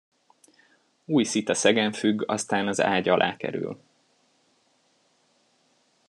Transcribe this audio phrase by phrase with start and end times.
[1.05, 3.79] Új szita szegen függ aztán az ágy alá kerül.